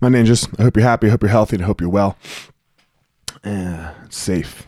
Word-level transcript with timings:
my 0.00 0.08
ninjas. 0.08 0.48
I 0.58 0.62
hope 0.62 0.76
you're 0.76 0.86
happy. 0.86 1.06
I 1.06 1.10
hope 1.10 1.22
you're 1.22 1.30
healthy. 1.30 1.56
And 1.56 1.64
I 1.64 1.66
hope 1.66 1.80
you're 1.80 1.90
well. 1.90 2.16
Uh, 3.44 3.92
safe. 4.08 4.66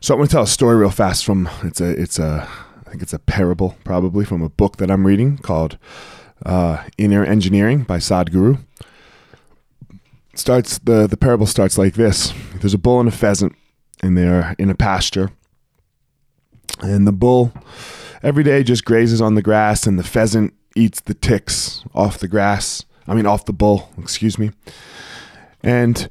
So 0.00 0.14
I'm 0.14 0.18
going 0.18 0.28
to 0.28 0.32
tell 0.32 0.42
a 0.42 0.46
story 0.46 0.76
real 0.76 0.90
fast 0.90 1.24
from 1.24 1.48
it's 1.62 1.80
a 1.80 1.90
it's 1.90 2.18
a 2.18 2.48
I 2.86 2.90
think 2.90 3.02
it's 3.02 3.12
a 3.12 3.18
parable 3.18 3.76
probably 3.84 4.24
from 4.24 4.42
a 4.42 4.48
book 4.48 4.76
that 4.76 4.90
I'm 4.90 5.06
reading 5.06 5.38
called 5.38 5.76
uh, 6.46 6.84
Inner 6.96 7.24
Engineering 7.24 7.82
by 7.82 7.98
Sadhguru. 7.98 8.58
Starts 10.34 10.78
the 10.78 11.06
the 11.06 11.16
parable 11.16 11.46
starts 11.46 11.76
like 11.76 11.94
this: 11.94 12.32
There's 12.60 12.74
a 12.74 12.78
bull 12.78 13.00
and 13.00 13.08
a 13.08 13.12
pheasant, 13.12 13.56
and 14.02 14.16
they're 14.16 14.54
in 14.56 14.70
a 14.70 14.74
pasture, 14.74 15.32
and 16.80 17.06
the 17.06 17.12
bull 17.12 17.52
every 18.22 18.44
day 18.44 18.62
just 18.62 18.84
grazes 18.84 19.20
on 19.20 19.34
the 19.34 19.42
grass, 19.42 19.84
and 19.86 19.98
the 19.98 20.04
pheasant 20.04 20.54
eats 20.76 21.00
the 21.00 21.14
ticks 21.14 21.82
off 21.92 22.18
the 22.18 22.28
grass. 22.28 22.84
I 23.08 23.14
mean, 23.14 23.26
off 23.26 23.46
the 23.46 23.52
bull. 23.52 23.90
Excuse 23.98 24.38
me. 24.38 24.50
And 25.62 26.08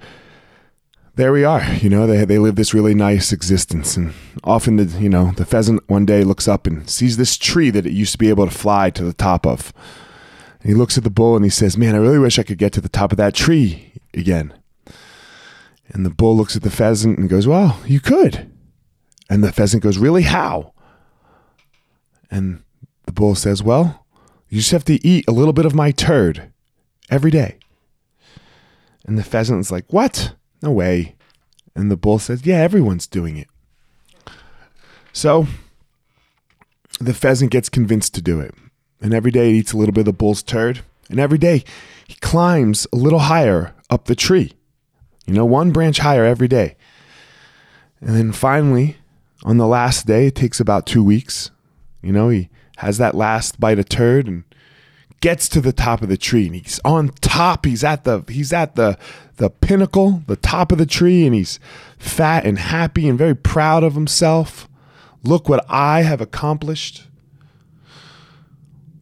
there 1.16 1.32
we 1.32 1.44
are. 1.44 1.64
You 1.76 1.90
know, 1.90 2.08
they 2.08 2.26
they 2.26 2.40
live 2.40 2.56
this 2.56 2.74
really 2.74 2.94
nice 2.94 3.32
existence, 3.32 3.96
and 3.96 4.14
often 4.44 4.78
the 4.78 5.00
you 5.00 5.10
know 5.10 5.32
the 5.32 5.46
pheasant 5.46 5.88
one 5.88 6.06
day 6.06 6.24
looks 6.24 6.48
up 6.48 6.68
and 6.68 6.90
sees 6.90 7.18
this 7.18 7.38
tree 7.38 7.70
that 7.70 7.86
it 7.86 7.94
used 7.94 8.14
to 8.14 8.18
be 8.18 8.30
able 8.30 8.46
to 8.46 8.52
fly 8.56 8.90
to 8.92 9.04
the 9.04 9.14
top 9.14 9.46
of. 9.46 9.72
And 10.62 10.70
he 10.70 10.76
looks 10.76 10.98
at 10.98 11.04
the 11.04 11.10
bull 11.10 11.36
and 11.36 11.46
he 11.46 11.52
says, 11.52 11.78
"Man, 11.78 11.96
I 11.96 12.00
really 12.00 12.20
wish 12.20 12.40
I 12.40 12.44
could 12.44 12.58
get 12.58 12.74
to 12.74 12.82
the 12.82 12.90
top 12.90 13.12
of 13.12 13.18
that 13.18 13.36
tree 13.36 13.94
again." 14.14 14.54
And 15.90 16.06
the 16.06 16.10
bull 16.10 16.36
looks 16.36 16.56
at 16.56 16.64
the 16.64 16.72
pheasant 16.72 17.18
and 17.18 17.30
goes, 17.30 17.48
"Well, 17.48 17.80
you 17.86 18.00
could." 18.00 18.52
And 19.30 19.44
the 19.44 19.52
pheasant 19.52 19.84
goes, 19.84 19.98
"Really? 19.98 20.24
How?" 20.24 20.74
And 22.30 22.64
the 23.06 23.12
bull 23.12 23.36
says, 23.36 23.64
"Well, 23.64 24.06
you 24.50 24.60
just 24.60 24.72
have 24.72 24.86
to 24.86 25.06
eat 25.08 25.26
a 25.28 25.32
little 25.32 25.54
bit 25.54 25.66
of 25.66 25.76
my 25.76 25.92
turd 25.92 26.52
every 27.10 27.32
day." 27.32 27.58
And 29.06 29.18
the 29.18 29.24
pheasant's 29.24 29.72
like, 29.72 29.92
"What?" 29.92 30.34
No 30.62 30.72
way. 30.72 31.16
And 31.76 31.92
the 31.92 31.98
bull 31.98 32.20
says, 32.20 32.46
Yeah, 32.46 32.58
everyone's 32.58 33.08
doing 33.08 33.38
it. 33.38 33.48
So 35.14 35.48
the 37.00 37.14
pheasant 37.14 37.52
gets 37.52 37.70
convinced 37.70 38.16
to 38.16 38.22
do 38.22 38.40
it. 38.40 38.54
And 39.00 39.14
every 39.14 39.32
day 39.32 39.50
it 39.50 39.54
eats 39.54 39.74
a 39.74 39.78
little 39.78 39.94
bit 39.94 40.02
of 40.02 40.06
the 40.06 40.14
bull's 40.14 40.42
turd. 40.42 40.82
And 41.10 41.20
every 41.20 41.38
day 41.38 41.64
he 42.08 42.16
climbs 42.16 42.88
a 42.92 42.96
little 42.96 43.20
higher 43.20 43.76
up 43.90 44.06
the 44.06 44.16
tree. 44.16 44.54
You 45.28 45.34
know, 45.34 45.46
one 45.46 45.72
branch 45.72 46.00
higher 46.00 46.26
every 46.26 46.48
day. 46.48 46.76
And 48.02 48.16
then 48.16 48.32
finally, 48.32 48.98
on 49.44 49.58
the 49.58 49.68
last 49.68 50.08
day, 50.08 50.28
it 50.28 50.36
takes 50.36 50.60
about 50.60 50.86
two 50.86 51.04
weeks. 51.04 51.52
You 52.02 52.12
know, 52.12 52.30
he 52.30 52.50
has 52.78 52.98
that 52.98 53.16
last 53.16 53.60
bite 53.60 53.80
of 53.80 53.90
turd 53.90 54.28
and 54.28 54.44
gets 55.20 55.50
to 55.50 55.62
the 55.62 55.74
top 55.74 56.02
of 56.02 56.10
the 56.10 56.18
tree 56.18 56.48
and 56.48 56.56
he's 56.56 56.80
on 56.86 57.10
top. 57.22 57.66
He's 57.66 57.84
at 57.84 58.04
the 58.04 58.24
he's 58.28 58.54
at 58.54 58.76
the 58.76 58.98
the 59.38 59.50
pinnacle 59.50 60.24
the 60.28 60.36
top 60.36 60.72
of 60.72 60.78
the 60.78 60.86
tree 60.86 61.26
and 61.26 61.36
he's 61.36 61.60
fat 61.98 62.46
and 62.46 62.58
happy 62.60 63.08
and 63.08 63.18
very 63.18 63.36
proud 63.36 63.84
of 63.84 63.94
himself. 63.94 64.68
Look 65.24 65.50
what 65.50 65.66
i 65.70 66.02
have 66.02 66.22
accomplished. 66.22 67.08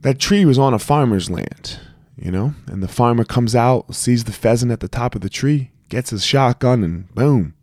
That 0.02 0.20
tree 0.20 0.46
was 0.46 0.60
on 0.60 0.74
a 0.74 0.80
farmer's 0.80 1.30
land 1.30 1.80
you 2.18 2.32
know? 2.32 2.54
And 2.68 2.82
the 2.82 2.88
farmer 2.88 3.24
comes 3.24 3.56
out 3.56 3.94
sees 3.94 4.24
the 4.24 4.32
pheasant 4.32 4.72
at 4.72 4.80
the 4.80 4.88
top 4.88 5.16
of 5.16 5.22
the 5.22 5.30
tree 5.30 5.72
gets 5.90 6.10
his 6.10 6.26
shotgun 6.26 6.84
and 6.84 7.14
boom 7.14 7.54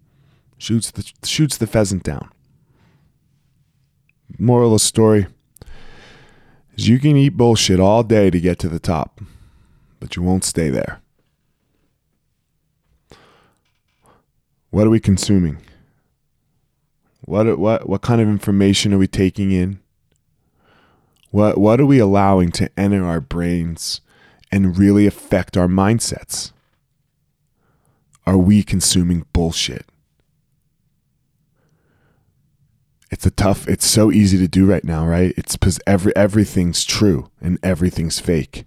shoots 0.58 0.90
the 0.90 1.10
shoots 1.24 1.56
the 1.56 1.66
pheasant 1.66 2.02
down. 2.04 2.30
Moral 4.38 4.68
of 4.68 4.80
the 4.80 4.84
story 4.84 5.26
is 6.76 6.88
you 6.88 6.98
can 6.98 7.16
eat 7.16 7.36
bullshit 7.36 7.80
all 7.80 8.02
day 8.02 8.30
to 8.30 8.40
get 8.40 8.58
to 8.60 8.68
the 8.68 8.78
top, 8.78 9.20
but 10.00 10.16
you 10.16 10.22
won't 10.22 10.44
stay 10.44 10.68
there. 10.68 11.00
What 14.70 14.86
are 14.86 14.90
we 14.90 15.00
consuming? 15.00 15.58
What 17.22 17.58
what 17.58 17.88
what 17.88 18.02
kind 18.02 18.20
of 18.20 18.28
information 18.28 18.92
are 18.92 18.98
we 18.98 19.06
taking 19.06 19.52
in? 19.52 19.80
What 21.30 21.58
what 21.58 21.80
are 21.80 21.86
we 21.86 21.98
allowing 21.98 22.50
to 22.52 22.70
enter 22.76 23.04
our 23.04 23.20
brains 23.20 24.00
and 24.50 24.76
really 24.78 25.06
affect 25.06 25.56
our 25.56 25.68
mindsets? 25.68 26.52
Are 28.26 28.38
we 28.38 28.62
consuming 28.62 29.26
bullshit? 29.32 29.86
It's 33.12 33.26
a 33.26 33.30
tough 33.30 33.68
it's 33.68 33.86
so 33.86 34.10
easy 34.10 34.38
to 34.38 34.48
do 34.48 34.64
right 34.64 34.82
now 34.82 35.06
right? 35.06 35.34
It's 35.36 35.54
because 35.54 35.78
every 35.86 36.16
everything's 36.16 36.84
true 36.84 37.30
and 37.42 37.58
everything's 37.62 38.18
fake. 38.18 38.64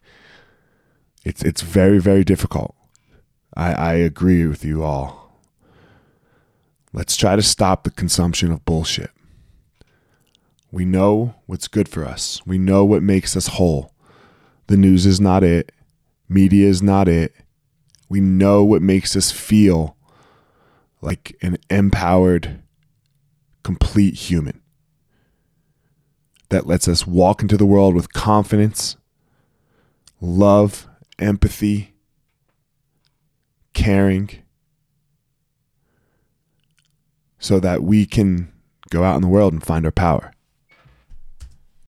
It's 1.25 1.44
it's 1.44 1.63
very 1.63 2.00
very 2.00 2.23
difficult. 2.23 2.75
I 3.57 3.73
i 3.73 3.94
agree 3.95 4.45
with 4.45 4.63
you 4.63 4.83
all. 4.83 5.41
Let's 6.94 7.17
try 7.17 7.35
to 7.35 7.41
stop 7.41 7.83
the 7.83 7.91
consumption 7.91 8.51
of 8.51 8.63
bullshit. 8.63 9.09
We 10.72 10.85
know 10.85 11.33
what's 11.47 11.67
good 11.67 11.89
for 11.89 12.06
us. 12.06 12.39
We 12.45 12.59
know 12.59 12.85
what 12.85 13.01
makes 13.01 13.35
us 13.35 13.47
whole. 13.47 13.94
The 14.67 14.77
news 14.77 15.07
is 15.07 15.19
not 15.19 15.44
it. 15.44 15.72
Media 16.29 16.67
is 16.67 16.83
not 16.83 17.07
it. 17.07 17.33
We 18.09 18.22
know 18.22 18.63
what 18.63 18.83
makes 18.83 19.16
us 19.16 19.31
feel 19.31 19.97
like 21.01 21.35
an 21.41 21.57
empowered 21.69 22.62
complete 23.66 24.14
human 24.14 24.62
that 26.50 26.68
lets 26.68 26.88
us 26.88 27.08
walk 27.08 27.42
into 27.42 27.58
the 27.58 27.66
world 27.66 27.96
with 27.96 28.14
confidence, 28.14 28.96
love, 30.22 30.88
empathy, 31.18 31.96
caring, 33.74 34.30
so 37.40 37.59
that 37.59 37.81
we 37.81 38.06
can 38.06 38.54
go 38.92 39.04
out 39.04 39.16
in 39.16 39.24
the 39.24 39.28
world 39.28 39.52
and 39.52 39.66
find 39.66 39.84
our 39.84 39.92
power. 39.92 40.31